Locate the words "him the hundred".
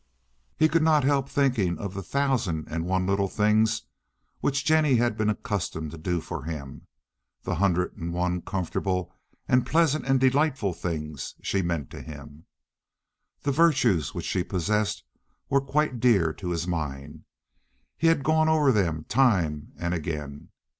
6.41-7.95